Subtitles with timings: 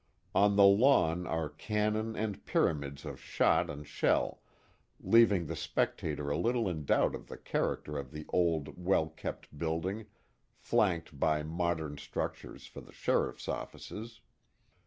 [0.33, 4.41] On the lawn are cannon and pyramids of shot and shell,
[4.99, 9.55] leaving the spectator a little in doubt of the character of the old, well kept
[9.55, 10.07] building,
[10.57, 14.21] flanked by modern structures for the sheriff's offices.